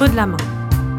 Creux 0.00 0.08
de 0.08 0.16
la 0.16 0.24
main, 0.24 0.38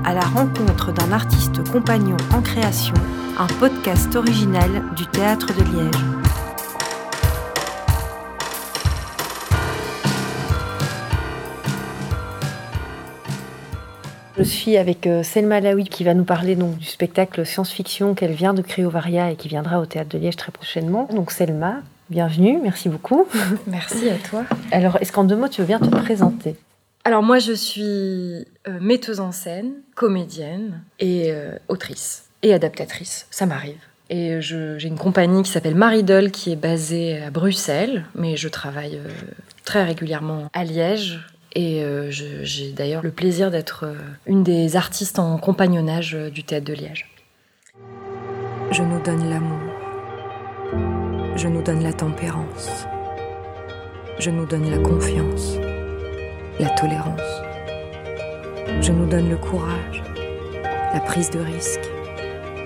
à 0.05 0.13
la 0.13 0.21
rencontre 0.21 0.93
d'un 0.93 1.11
artiste 1.11 1.67
compagnon 1.71 2.17
en 2.35 2.41
création, 2.43 2.93
un 3.39 3.47
podcast 3.47 4.15
original 4.15 4.69
du 4.95 5.07
Théâtre 5.07 5.47
de 5.47 5.63
Liège. 5.63 5.95
Je 14.37 14.43
suis 14.43 14.77
avec 14.77 15.07
euh, 15.07 15.23
Selma 15.23 15.61
Laoui 15.61 15.85
qui 15.85 16.03
va 16.03 16.13
nous 16.13 16.23
parler 16.23 16.55
donc, 16.55 16.77
du 16.77 16.85
spectacle 16.85 17.43
science-fiction 17.43 18.13
qu'elle 18.13 18.33
vient 18.33 18.53
de 18.53 18.61
créer 18.61 18.85
au 18.85 18.91
Varia 18.91 19.31
et 19.31 19.35
qui 19.35 19.47
viendra 19.47 19.79
au 19.79 19.87
Théâtre 19.87 20.09
de 20.09 20.19
Liège 20.19 20.35
très 20.35 20.51
prochainement. 20.51 21.09
Donc 21.11 21.31
Selma, 21.31 21.77
bienvenue, 22.11 22.59
merci 22.61 22.87
beaucoup. 22.87 23.25
Merci 23.65 24.11
à 24.11 24.17
toi. 24.29 24.43
Alors, 24.71 24.99
est-ce 25.01 25.11
qu'en 25.11 25.23
deux 25.23 25.35
mots, 25.35 25.47
tu 25.47 25.61
veux 25.61 25.67
bien 25.67 25.79
te 25.79 25.89
présenter? 25.89 26.55
Alors 27.03 27.23
moi, 27.23 27.39
je 27.39 27.53
suis 27.53 28.45
euh, 28.67 28.79
metteuse 28.79 29.19
en 29.19 29.31
scène, 29.31 29.73
comédienne 29.95 30.83
et 30.99 31.31
euh, 31.31 31.57
autrice 31.67 32.29
et 32.43 32.53
adaptatrice. 32.53 33.27
Ça 33.31 33.45
m'arrive. 33.45 33.79
Et 34.09 34.41
j'ai 34.41 34.87
une 34.87 34.97
compagnie 34.97 35.41
qui 35.41 35.49
s'appelle 35.49 35.75
Maridol 35.75 36.31
qui 36.31 36.51
est 36.51 36.57
basée 36.57 37.21
à 37.21 37.31
Bruxelles, 37.31 38.05
mais 38.13 38.35
je 38.35 38.49
travaille 38.49 38.97
euh, 38.97 39.09
très 39.63 39.85
régulièrement 39.85 40.49
à 40.53 40.65
Liège. 40.65 41.21
Et 41.53 41.83
j'ai 42.09 42.71
d'ailleurs 42.71 43.03
le 43.03 43.11
plaisir 43.11 43.51
d'être 43.51 43.85
une 44.25 44.41
des 44.41 44.77
artistes 44.77 45.19
en 45.19 45.37
compagnonnage 45.37 46.13
du 46.13 46.45
théâtre 46.45 46.65
de 46.65 46.73
Liège. 46.73 47.09
Je 48.71 48.83
nous 48.83 49.01
donne 49.01 49.29
l'amour. 49.29 49.59
Je 51.35 51.49
nous 51.49 51.61
donne 51.61 51.83
la 51.83 51.91
tempérance. 51.91 52.85
Je 54.17 54.29
nous 54.29 54.45
donne 54.45 54.69
la 54.71 54.77
confiance, 54.77 55.57
la 56.61 56.69
tolérance. 56.69 57.41
Je 58.81 58.91
nous 58.91 59.07
donne 59.07 59.31
le 59.31 59.37
courage, 59.37 60.03
la 60.93 60.99
prise 60.99 61.31
de 61.31 61.39
risque, 61.39 61.89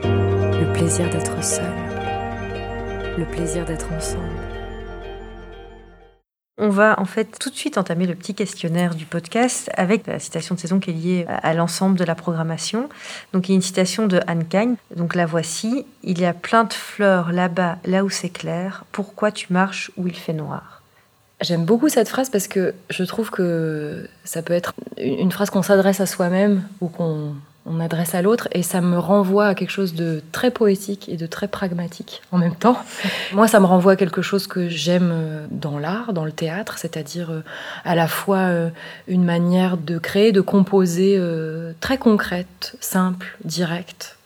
le 0.04 0.74
plaisir 0.74 1.10
d'être 1.10 1.42
seul, 1.42 1.74
le 3.18 3.24
plaisir 3.24 3.64
d'être 3.64 3.88
ensemble. 3.94 4.28
On 6.58 6.68
va 6.68 7.00
en 7.00 7.06
fait 7.06 7.40
tout 7.40 7.50
de 7.50 7.56
suite 7.56 7.78
entamer 7.78 8.06
le 8.06 8.16
petit 8.16 8.36
questionnaire 8.36 8.96
du 8.96 9.06
podcast 9.06 9.70
avec 9.76 10.08
la 10.08 10.20
citation 10.20 10.56
de 10.56 10.60
saison 10.60 10.80
qui 10.80 10.90
est 10.90 10.94
liée 10.94 11.26
à, 11.28 11.54
l'ensemble 11.54 11.98
de 11.98 12.04
la 12.04 12.16
programmation. 12.16 12.90
Donc 13.32 13.48
il 13.48 13.54
y 13.54 13.56
a 13.56 13.56
une 13.56 13.62
citation 13.62 14.08
de 14.08 14.20
Anne 14.28 14.46
Cagne. 14.46 14.76
Donc 14.96 15.16
la 15.16 15.26
voici. 15.26 15.86
Il 16.04 16.20
y 16.20 16.26
a 16.26 16.34
plein 16.34 16.66
de 16.66 16.74
fleurs 16.74 17.32
là-bas, 17.32 17.78
là 17.86 18.04
où 18.04 18.10
c'est 18.10 18.30
clair. 18.30 18.84
Pourquoi 18.92 19.32
tu 19.32 19.54
marches 19.54 19.92
où 19.96 20.08
il 20.08 20.16
fait 20.16 20.34
noir? 20.34 20.82
J'aime 21.42 21.66
beaucoup 21.66 21.90
cette 21.90 22.08
phrase 22.08 22.30
parce 22.30 22.48
que 22.48 22.74
je 22.90 23.04
trouve 23.04 23.30
que 23.30 24.08
ça 24.24 24.42
peut 24.42 24.54
être 24.54 24.74
une 24.98 25.32
phrase 25.32 25.50
qu'on 25.50 25.62
s'adresse 25.62 26.00
à 26.00 26.06
soi-même 26.06 26.64
ou 26.80 26.88
qu'on 26.88 27.36
on 27.66 27.80
adresse 27.80 28.14
à 28.14 28.22
l'autre 28.22 28.48
et 28.52 28.64
ça 28.64 28.80
me 28.80 28.98
renvoie 28.98 29.48
à 29.48 29.56
quelque 29.56 29.72
chose 29.72 29.96
de 29.96 30.22
très 30.32 30.52
poétique 30.52 31.10
et 31.10 31.18
de 31.18 31.26
très 31.26 31.48
pragmatique 31.48 32.22
en 32.32 32.38
même 32.38 32.56
temps. 32.56 32.78
Moi, 33.34 33.48
ça 33.48 33.60
me 33.60 33.66
renvoie 33.66 33.94
à 33.94 33.96
quelque 33.96 34.22
chose 34.22 34.48
que 34.48 34.70
j'aime 34.70 35.10
euh, 35.12 35.48
dans 35.50 35.80
l'art, 35.80 36.14
dans 36.14 36.26
le 36.26 36.32
théâtre, 36.32 36.78
c'est-à-dire 36.78 37.32
euh, 37.32 37.42
à 37.84 37.96
la 37.96 38.08
fois 38.08 38.38
euh, 38.38 38.70
une 39.08 39.24
manière 39.24 39.78
de 39.78 39.98
créer, 39.98 40.32
de 40.32 40.42
composer 40.42 41.20
très 41.80 41.98
concrète, 41.98 42.78
simple, 42.80 43.38
directe 43.44 44.18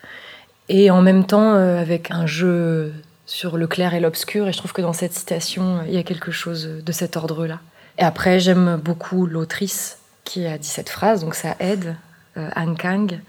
et 0.68 0.92
en 0.92 1.02
même 1.02 1.26
temps 1.26 1.54
avec 1.54 2.12
un 2.12 2.26
jeu 2.26 2.94
sur 3.30 3.58
le 3.58 3.68
clair 3.68 3.94
et 3.94 4.00
l'obscur. 4.00 4.48
Et 4.48 4.52
je 4.54 4.58
trouve 4.58 4.74
que 4.74 4.82
dans 4.82 4.94
cette 4.94 5.14
citation, 5.14 5.82
il 5.88 5.94
y 5.94 5.98
a 5.98 6.04
quelque 6.04 6.32
chose 6.32 6.68
de 6.84 6.92
cet 6.92 7.16
ordre-là. 7.16 7.60
Et 7.98 8.04
après, 8.04 8.40
j'aime 8.40 8.78
beaucoup 8.84 9.26
l'autrice 9.28 10.00
qui 10.24 10.46
a 10.46 10.58
dit 10.58 10.68
cette 10.68 10.90
phrase, 10.90 11.22
donc 11.24 11.36
ça 11.36 11.56
aide, 11.60 11.96
euh, 12.38 12.50
Anne 12.56 12.76
Kang. 12.78 13.20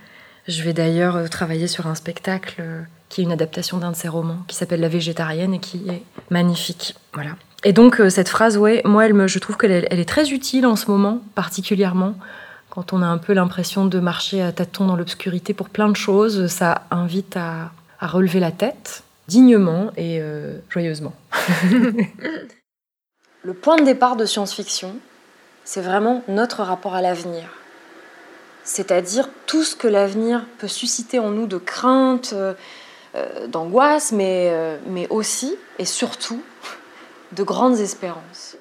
Je 0.48 0.62
vais 0.62 0.72
d'ailleurs 0.72 1.16
euh, 1.16 1.26
travailler 1.28 1.66
sur 1.66 1.86
un 1.86 1.94
spectacle 1.94 2.56
euh, 2.60 2.80
qui 3.08 3.20
est 3.20 3.24
une 3.24 3.32
adaptation 3.32 3.78
d'un 3.78 3.90
de 3.90 3.96
ses 3.96 4.08
romans, 4.08 4.38
qui 4.48 4.56
s'appelle 4.56 4.80
La 4.80 4.88
végétarienne 4.88 5.54
et 5.54 5.58
qui 5.60 5.88
est 5.88 6.02
magnifique. 6.30 6.94
Voilà. 7.12 7.32
Et 7.64 7.72
donc, 7.72 8.00
euh, 8.00 8.08
cette 8.10 8.28
phrase, 8.28 8.56
ouais, 8.56 8.80
moi, 8.84 9.06
je 9.26 9.38
trouve 9.38 9.56
qu'elle 9.56 9.70
est- 9.90 10.04
très 10.08 10.30
utile 10.30 10.66
en 10.66 10.76
ce 10.76 10.90
moment, 10.90 11.20
particulièrement 11.34 12.14
quand 12.70 12.92
on 12.92 13.02
a 13.02 13.06
un 13.06 13.18
peu 13.18 13.32
l'impression 13.32 13.84
de 13.84 13.98
marcher 13.98 14.40
à 14.42 14.52
tâtons 14.52 14.86
dans 14.86 14.94
l'obscurité 14.96 15.52
pour 15.54 15.68
plein 15.68 15.88
de 15.88 15.96
choses. 15.96 16.46
Ça 16.46 16.82
invite 16.92 17.36
à 17.36 17.72
relever 18.00 18.38
la 18.40 18.52
tête, 18.52 19.02
dignement 19.30 19.92
et 19.96 20.20
euh, 20.20 20.58
joyeusement. 20.68 21.14
Le 23.42 23.54
point 23.54 23.76
de 23.76 23.84
départ 23.84 24.16
de 24.16 24.26
science-fiction, 24.26 24.96
c'est 25.64 25.80
vraiment 25.80 26.22
notre 26.28 26.62
rapport 26.62 26.94
à 26.94 27.00
l'avenir. 27.00 27.44
C'est-à-dire 28.64 29.30
tout 29.46 29.64
ce 29.64 29.74
que 29.74 29.88
l'avenir 29.88 30.44
peut 30.58 30.68
susciter 30.68 31.18
en 31.18 31.30
nous 31.30 31.46
de 31.46 31.56
crainte, 31.56 32.32
euh, 32.34 32.52
euh, 33.14 33.46
d'angoisse, 33.46 34.12
mais, 34.12 34.48
euh, 34.50 34.76
mais 34.86 35.08
aussi 35.08 35.56
et 35.78 35.84
surtout 35.84 36.42
de 37.32 37.42
grandes 37.42 37.78
espérances. 37.78 38.56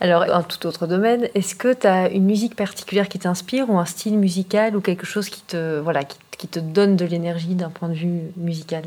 Alors, 0.00 0.22
un 0.22 0.42
tout 0.42 0.66
autre 0.66 0.86
domaine, 0.86 1.28
est-ce 1.34 1.54
que 1.54 1.72
tu 1.72 1.86
as 1.86 2.08
une 2.10 2.24
musique 2.24 2.56
particulière 2.56 3.08
qui 3.08 3.18
t'inspire 3.18 3.70
ou 3.70 3.78
un 3.78 3.84
style 3.84 4.18
musical 4.18 4.76
ou 4.76 4.80
quelque 4.80 5.06
chose 5.06 5.28
qui 5.28 5.42
te, 5.42 5.78
voilà, 5.78 6.04
qui, 6.04 6.18
qui 6.38 6.48
te 6.48 6.58
donne 6.58 6.96
de 6.96 7.04
l'énergie 7.04 7.54
d'un 7.54 7.70
point 7.70 7.88
de 7.88 7.94
vue 7.94 8.32
musical? 8.36 8.84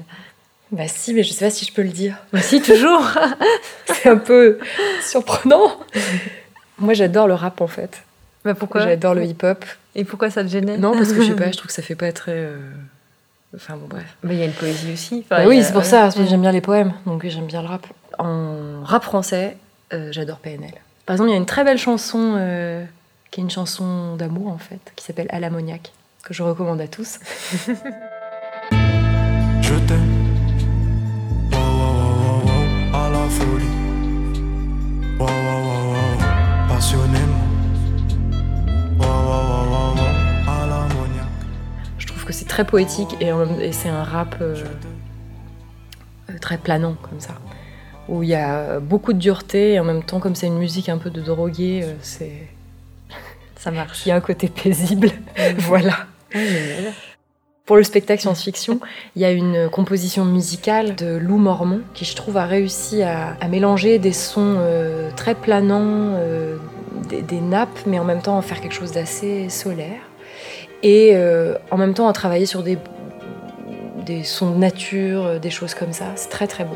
Bah 0.74 0.88
si, 0.88 1.14
mais 1.14 1.24
je 1.24 1.32
sais 1.34 1.46
pas 1.46 1.52
si 1.52 1.66
je 1.66 1.72
peux 1.74 1.84
le 1.84 1.90
dire. 1.90 2.16
Si, 2.42 2.62
toujours 2.62 3.08
C'est 3.86 4.10
un 4.10 4.18
peu 4.18 4.58
surprenant. 5.02 5.72
Moi, 6.80 6.94
j'adore 6.94 7.28
le 7.28 7.36
rap 7.36 7.62
en 7.62 7.68
fait. 7.68 8.02
bah 8.44 8.56
Pourquoi? 8.56 8.82
J'adore 8.82 9.14
le 9.14 9.24
hip-hop. 9.24 9.64
Et 9.96 10.04
pourquoi 10.04 10.30
ça 10.32 10.44
te 10.44 10.50
gênait? 10.50 10.78
Non, 10.78 10.94
parce 10.98 11.14
que 11.14 11.22
je 11.22 11.28
sais 11.30 11.36
pas, 11.36 11.52
je 11.52 11.58
trouve 11.58 11.68
que 11.68 11.74
ça 11.74 11.84
fait 11.84 11.96
pas 11.96 12.12
très. 12.12 12.32
euh, 12.34 12.58
Enfin 13.56 13.76
bon, 13.76 13.86
bref. 13.88 14.06
Mais 14.24 14.34
il 14.34 14.40
y 14.40 14.42
a 14.42 14.46
une 14.46 14.52
poésie 14.54 14.92
aussi. 14.92 15.24
Bah 15.30 15.38
Enfin, 15.42 15.48
oui, 15.48 15.60
a- 15.60 15.64
c'est 15.64 15.74
pour 15.74 15.86
ça, 15.86 16.02
parce 16.02 16.16
que 16.16 16.26
j'aime 16.26 16.42
bien 16.42 16.52
les 16.52 16.62
poèmes, 16.62 16.92
donc 17.06 17.24
j'aime 17.28 17.46
bien 17.46 17.62
le 17.62 17.68
rap. 17.68 17.86
En 18.18 18.82
rap 18.84 19.04
français, 19.04 19.56
euh, 19.94 20.10
j'adore 20.12 20.40
PNL. 20.40 20.74
Par 21.06 21.14
exemple, 21.14 21.30
il 21.30 21.34
y 21.34 21.36
a 21.36 21.40
une 21.40 21.46
très 21.46 21.64
belle 21.64 21.78
chanson, 21.78 22.34
euh, 22.38 22.84
qui 23.30 23.42
est 23.42 23.44
une 23.44 23.52
chanson 23.52 24.16
d'amour 24.16 24.52
en 24.52 24.58
fait, 24.58 24.80
qui 24.96 25.06
s'appelle 25.06 25.28
À 25.30 25.40
l'ammoniaque, 25.40 25.92
que 26.24 26.34
je 26.34 26.42
recommande 26.42 26.82
à 26.82 26.88
tous. 26.88 27.20
très 42.54 42.66
poétique 42.66 43.18
et, 43.20 43.32
c'est 43.72 43.90
un 43.90 44.04
rap 44.04 44.36
euh, 44.40 44.56
euh, 46.30 46.34
très 46.40 46.60
planant 46.60 46.96
comme 47.02 47.20
ça, 47.20 47.34
où 48.08 48.22
il 48.22 48.30
y 48.30 48.36
a 48.36 48.80
beaucoup 48.80 49.12
de 49.14 49.18
dureté 49.18 49.74
et 49.74 49.80
en 49.80 49.84
même 49.84 50.04
temps, 50.04 50.20
comme 50.20 50.36
c'est 50.36 50.46
une 50.46 50.60
musique 50.60 50.88
un 50.88 51.00
peu 51.00 51.10
de 51.10 51.20
drogué, 51.20 51.82
euh, 51.84 51.94
c'est 52.04 52.48
Ça 53.56 53.72
marche. 53.72 54.06
il 54.06 54.10
y 54.10 54.12
a 54.12 54.16
un 54.16 54.22
côté 54.22 54.50
paisible. 54.50 55.10
voilà. 55.58 56.06
Pour 57.66 57.78
le 57.78 57.84
spectacle 57.84 58.22
science-fiction, 58.22 58.80
il 59.16 59.24
y 59.24 59.26
a 59.26 59.32
une 59.32 59.68
composition 59.72 60.24
musicale 60.24 60.96
de 60.96 61.16
Lou 61.16 61.38
Mormon 61.38 61.82
qui, 61.96 62.06
je 62.06 62.16
trouve, 62.16 62.38
a 62.38 62.46
réussi 62.46 63.02
à, 63.02 63.36
à 63.42 63.48
mélanger 63.48 63.98
des 63.98 64.14
sons 64.14 64.58
euh, 64.60 65.10
très 65.16 65.34
planants, 65.34 65.82
euh, 66.20 66.58
des, 67.10 67.24
des 67.24 67.42
nappes, 67.42 67.80
mais 67.88 67.98
en 67.98 68.04
même 68.04 68.22
temps 68.22 68.38
en 68.38 68.44
faire 68.44 68.62
quelque 68.62 68.76
chose 68.76 68.92
d'assez 68.92 69.50
solaire. 69.50 70.02
Et 70.86 71.12
euh, 71.16 71.56
en 71.72 71.78
même 71.78 71.94
temps 71.94 72.10
à 72.10 72.14
travailler 72.14 72.46
sur 72.46 72.62
des, 72.62 72.78
des 74.06 74.24
sons 74.24 74.52
de 74.52 74.58
nature, 74.58 75.26
euh, 75.26 75.40
des 75.40 75.50
choses 75.50 75.74
comme 75.74 75.94
ça. 75.94 76.08
C'est 76.18 76.30
très 76.30 76.46
très 76.46 76.66
beau. 76.66 76.76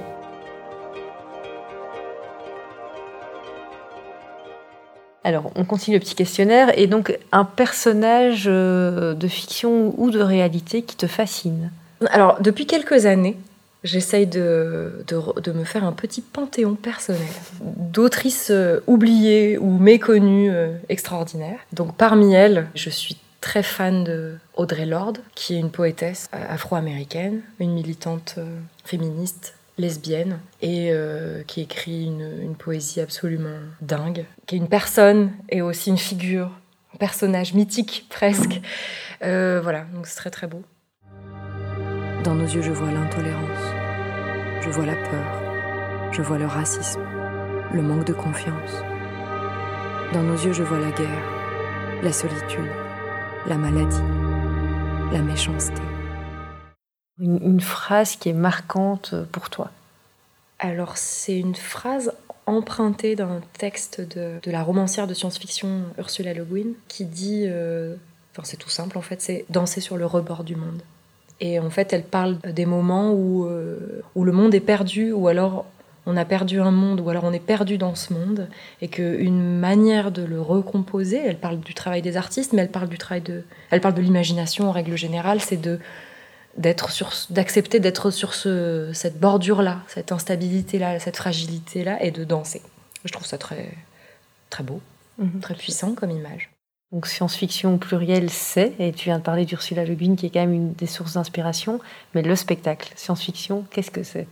Alors, 5.25 5.51
on 5.55 5.65
continue 5.65 5.97
le 5.97 5.99
petit 5.99 6.15
questionnaire. 6.15 6.71
Et 6.79 6.87
donc, 6.87 7.17
un 7.33 7.43
personnage 7.43 8.45
euh, 8.47 9.13
de 9.13 9.27
fiction 9.27 9.93
ou 9.97 10.09
de 10.09 10.21
réalité 10.21 10.83
qui 10.83 10.95
te 10.95 11.05
fascine? 11.05 11.69
Alors, 12.11 12.37
depuis 12.41 12.65
quelques 12.65 13.05
années, 13.05 13.35
j'essaye 13.83 14.25
de, 14.25 15.03
de- 15.05 15.41
de 15.41 15.51
me 15.51 15.65
faire 15.65 15.83
un 15.83 15.91
petit 15.91 16.21
panthéon 16.21 16.75
personnel 16.75 17.27
d'autrices 17.61 18.53
oubliées 18.87 19.57
ou 19.57 19.77
méconnues 19.77 20.49
extraordinaires. 20.87 21.59
Donc, 21.73 21.93
parmi 21.95 22.33
elles, 22.33 22.67
je 22.73 22.89
suis 22.89 23.17
très 23.47 23.63
fan 23.63 24.03
de 24.03 24.35
Audre 24.55 24.83
Lorde, 24.83 25.19
qui 25.33 25.55
est 25.55 25.59
une 25.59 25.71
poétesse 25.71 26.27
euh, 26.33 26.45
afro-américaine, 26.49 27.43
une 27.61 27.71
militante 27.71 28.35
euh, 28.39 28.59
féministe 28.83 29.55
lesbienne 29.77 30.39
et 30.61 30.89
euh, 30.91 31.43
qui 31.43 31.61
écrit 31.61 32.07
une, 32.07 32.55
poésie 32.55 32.99
absolument 32.99 33.59
dingue, 33.79 34.25
qui 34.47 34.55
est 34.55 34.57
une 34.57 34.67
personne 34.67 35.31
et 35.47 35.61
aussi 35.61 35.91
une 35.91 35.97
figure, 35.97 36.51
un 36.93 36.97
personnage 36.97 37.53
mythique 37.53 38.07
presque. 38.09 38.59
Voilà, 39.21 39.85
donc 39.93 40.07
c'est 40.07 40.17
très 40.17 40.29
très 40.29 40.47
beau. 40.47 40.63
Dans 42.25 42.35
nos 42.35 42.47
yeux, 42.47 42.61
je 42.61 42.71
vois 42.71 42.91
l'intolérance. 42.91 43.65
Je 44.61 44.69
vois 44.69 44.85
la 44.85 44.95
peur. 44.95 46.11
Je 46.11 46.21
vois 46.21 46.37
le 46.37 46.47
racisme. 46.47 47.01
Le 47.71 47.81
manque 47.81 48.05
de 48.05 48.13
confiance. 48.13 48.73
Dans 50.11 50.23
nos 50.23 50.35
yeux, 50.35 50.51
je 50.51 50.63
vois 50.63 50.79
la 50.79 50.91
guerre, 50.91 52.01
la 52.03 52.11
solitude, 52.11 52.86
la 53.47 53.55
maladie, 53.55 54.01
la 55.13 55.21
méchanceté. 55.21 55.81
Une, 57.19 57.39
une 57.41 57.61
phrase 57.61 58.17
qui 58.17 58.29
est 58.29 58.33
marquante 58.33 59.15
pour 59.31 59.49
toi 59.49 59.71
Alors, 60.59 60.97
c'est 60.97 61.39
une 61.39 61.55
phrase 61.55 62.11
empruntée 62.45 63.15
d'un 63.15 63.41
texte 63.57 64.01
de, 64.01 64.39
de, 64.43 64.51
la 64.51 64.63
romancière 64.63 65.07
de 65.07 65.13
science-fiction 65.13 65.83
Ursula 65.97 66.33
Le 66.33 66.43
Guin 66.43 66.71
qui 66.87 67.05
dit, 67.05 67.45
euh, 67.47 67.95
enfin 68.33 68.43
c'est 68.45 68.57
tout 68.57 68.69
simple 68.69 68.97
en 68.97 69.01
fait, 69.01 69.21
c'est 69.21 69.45
danser 69.49 69.81
sur 69.81 69.97
le 69.97 70.05
rebord 70.05 70.43
du 70.43 70.55
monde. 70.55 70.81
Et 71.39 71.59
en 71.59 71.69
fait, 71.69 71.93
elle 71.93 72.03
parle 72.03 72.39
des 72.39 72.65
moments 72.65 73.13
où, 73.13 73.45
euh, 73.45 74.01
où 74.15 74.23
le 74.23 74.31
monde 74.31 74.55
est 74.55 74.59
perdu, 74.59 75.11
ou 75.11 75.27
alors 75.27 75.65
on 76.07 76.15
a 76.15 76.23
perdu 76.23 76.61
un 76.61 76.71
monde, 76.71 77.01
ou 77.01 77.09
alors 77.09 77.25
on 77.25 77.33
est 77.33 77.39
perdu 77.39 77.77
dans 77.77 77.93
ce 77.93 78.13
monde, 78.13 78.47
et 78.81 78.87
qu'une 78.87 79.59
manière 79.59 80.11
de 80.11 80.23
le 80.23 80.41
recomposer, 80.41 81.21
elle 81.23 81.37
parle 81.37 81.59
du 81.59 81.73
travail 81.73 82.01
des 82.01 82.15
artistes, 82.15 82.53
mais 82.53 82.61
elle 82.61 82.71
parle 82.71 82.87
du 82.87 82.97
travail 82.97 83.21
de, 83.21 83.43
elle 83.69 83.81
parle 83.81 83.93
de 83.93 84.01
l'imagination 84.01 84.69
en 84.69 84.71
règle 84.71 84.97
générale, 84.97 85.41
c'est 85.41 85.61
de 85.61 85.79
d'être 86.57 86.89
sur, 86.89 87.11
d'accepter 87.29 87.79
d'être 87.79 88.09
sur 88.09 88.33
ce, 88.33 88.89
cette 88.91 89.19
bordure-là, 89.19 89.83
cette 89.87 90.11
instabilité-là, 90.11 90.97
cette 90.99 91.17
fragilité-là, 91.17 92.03
et 92.03 92.09
de 92.09 92.23
danser. 92.23 92.63
Je 93.05 93.11
trouve 93.11 93.27
ça 93.27 93.37
très, 93.37 93.69
très 94.49 94.63
beau, 94.63 94.81
mmh. 95.19 95.39
très 95.39 95.53
puissant 95.53 95.93
comme 95.93 96.09
image. 96.09 96.49
Donc 96.91 97.05
science-fiction 97.05 97.75
au 97.75 97.77
pluriel, 97.77 98.29
c'est, 98.31 98.73
et 98.79 98.93
tu 98.93 99.05
viens 99.05 99.19
de 99.19 99.23
parler 99.23 99.45
d'Ursula 99.45 99.83
Le 99.83 99.93
Guin, 99.93 100.15
qui 100.15 100.25
est 100.25 100.29
quand 100.29 100.39
même 100.39 100.53
une 100.53 100.73
des 100.73 100.87
sources 100.87 101.13
d'inspiration, 101.13 101.79
mais 102.15 102.23
le 102.23 102.35
spectacle, 102.35 102.91
science-fiction, 102.95 103.65
qu'est-ce 103.69 103.91
que 103.91 104.03
c'est? 104.03 104.27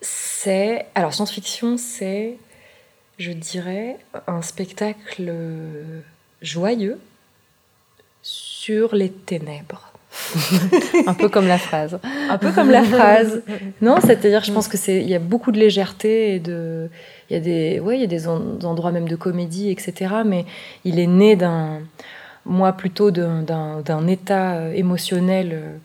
C'est, 0.00 0.86
alors 0.94 1.12
science-fiction, 1.12 1.76
c'est, 1.76 2.36
je 3.18 3.32
dirais, 3.32 3.98
un 4.26 4.42
spectacle 4.42 5.32
joyeux 6.42 6.98
sur 8.22 8.94
les 8.94 9.10
ténèbres. 9.10 9.90
un 11.06 11.14
peu 11.14 11.28
comme 11.28 11.46
la 11.46 11.58
phrase. 11.58 11.98
Un 12.28 12.38
peu 12.38 12.50
comme 12.50 12.70
la 12.70 12.82
phrase. 12.82 13.42
Non, 13.80 13.98
c'est-à-dire, 14.00 14.42
je 14.42 14.52
pense 14.52 14.68
que 14.68 14.76
c'est, 14.76 15.00
il 15.00 15.08
y 15.08 15.14
a 15.14 15.20
beaucoup 15.20 15.52
de 15.52 15.58
légèreté 15.58 16.34
et 16.34 16.40
de, 16.40 16.88
il 17.28 17.34
y 17.34 17.36
a 17.36 17.40
des, 17.40 17.80
ouais, 17.80 17.96
il 17.96 18.00
y 18.00 18.04
a 18.04 18.08
des 18.08 18.26
endroits 18.28 18.92
même 18.92 19.08
de 19.08 19.16
comédie, 19.16 19.70
etc. 19.70 20.14
Mais 20.26 20.46
il 20.84 20.98
est 20.98 21.06
né 21.06 21.36
d'un, 21.36 21.80
moi 22.44 22.72
plutôt 22.72 23.10
d'un, 23.10 23.42
d'un, 23.42 24.06
état 24.08 24.54
euh, 24.54 24.72
émotionnel 24.72 25.50
euh, 25.52 25.76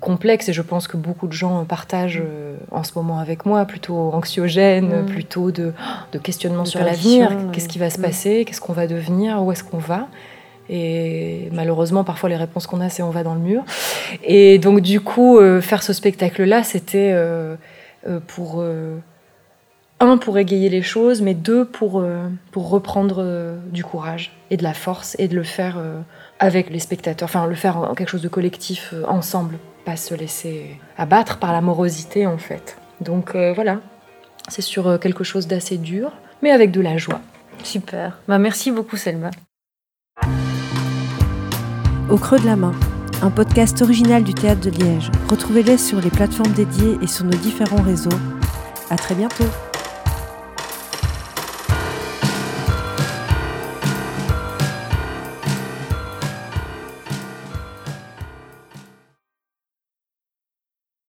complexe 0.00 0.48
et 0.48 0.52
je 0.52 0.62
pense 0.62 0.88
que 0.88 0.96
beaucoup 0.96 1.28
de 1.28 1.32
gens 1.32 1.64
partagent 1.64 2.22
euh, 2.24 2.56
en 2.70 2.82
ce 2.82 2.92
moment 2.96 3.18
avec 3.18 3.46
moi, 3.46 3.64
plutôt 3.64 3.96
anxiogène, 4.12 5.02
mm. 5.02 5.06
plutôt 5.06 5.50
de, 5.50 5.72
de 6.12 6.18
questionnement 6.18 6.64
sur 6.64 6.80
l'avenir. 6.80 7.30
Qu'est-ce 7.52 7.68
qui 7.68 7.78
va 7.78 7.90
se 7.90 7.98
mm. 7.98 8.02
passer 8.02 8.44
Qu'est-ce 8.44 8.60
qu'on 8.60 8.72
va 8.72 8.86
devenir 8.86 9.42
Où 9.42 9.52
est-ce 9.52 9.64
qu'on 9.64 9.78
va 9.78 10.08
et 10.68 11.48
malheureusement, 11.52 12.04
parfois, 12.04 12.28
les 12.28 12.36
réponses 12.36 12.66
qu'on 12.66 12.80
a, 12.80 12.88
c'est 12.88 13.02
on 13.02 13.10
va 13.10 13.22
dans 13.22 13.34
le 13.34 13.40
mur. 13.40 13.64
Et 14.22 14.58
donc, 14.58 14.80
du 14.80 15.00
coup, 15.00 15.38
euh, 15.38 15.60
faire 15.60 15.82
ce 15.82 15.92
spectacle-là, 15.92 16.62
c'était 16.62 17.10
euh, 17.12 17.56
euh, 18.08 18.20
pour. 18.26 18.64
Un, 20.04 20.18
pour 20.18 20.38
égayer 20.38 20.68
les 20.68 20.82
choses, 20.82 21.20
mais 21.22 21.34
deux, 21.34 21.64
pour, 21.64 22.04
pour 22.50 22.68
reprendre 22.68 23.58
du 23.72 23.84
courage 23.84 24.32
et 24.50 24.56
de 24.56 24.62
la 24.62 24.74
force 24.74 25.16
et 25.18 25.28
de 25.28 25.34
le 25.34 25.42
faire 25.42 25.78
avec 26.38 26.70
les 26.70 26.78
spectateurs. 26.78 27.28
Enfin, 27.28 27.46
le 27.46 27.54
faire 27.54 27.78
en 27.78 27.94
quelque 27.94 28.10
chose 28.10 28.22
de 28.22 28.28
collectif, 28.28 28.94
ensemble. 29.08 29.58
Pas 29.84 29.96
se 29.96 30.14
laisser 30.14 30.78
abattre 30.96 31.38
par 31.38 31.52
la 31.52 31.60
morosité, 31.60 32.26
en 32.26 32.38
fait. 32.38 32.76
Donc, 33.00 33.36
voilà. 33.54 33.80
C'est 34.48 34.62
sur 34.62 34.98
quelque 35.00 35.24
chose 35.24 35.46
d'assez 35.46 35.78
dur, 35.78 36.12
mais 36.42 36.50
avec 36.50 36.70
de 36.70 36.80
la 36.80 36.96
joie. 36.96 37.20
Super. 37.62 38.18
Bah, 38.28 38.38
merci 38.38 38.70
beaucoup, 38.70 38.96
Selma. 38.96 39.30
Au 42.10 42.18
creux 42.18 42.38
de 42.38 42.46
la 42.46 42.56
main, 42.56 42.74
un 43.22 43.30
podcast 43.30 43.80
original 43.80 44.22
du 44.22 44.34
théâtre 44.34 44.60
de 44.60 44.70
Liège. 44.70 45.10
Retrouvez-les 45.30 45.78
sur 45.78 46.00
les 46.00 46.10
plateformes 46.10 46.52
dédiées 46.52 46.98
et 47.00 47.06
sur 47.06 47.24
nos 47.24 47.36
différents 47.36 47.82
réseaux. 47.82 48.10
À 48.90 48.96
très 48.96 49.14
bientôt. 49.14 49.44